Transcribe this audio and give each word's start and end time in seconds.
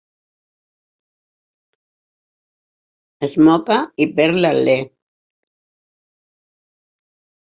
Es 3.27 3.35
moca 3.49 3.77
i 4.05 4.09
perd 4.21 4.39
l'alè. 4.45 4.77